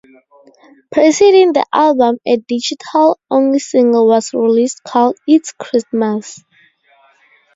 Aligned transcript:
Preceding 0.91 1.53
the 1.53 1.63
album 1.71 2.17
a 2.25 2.37
digital-only 2.37 3.59
single 3.59 4.07
was 4.07 4.33
released 4.33 4.81
called 4.83 5.15
"It's 5.27 5.51
Christmas". 5.51 6.43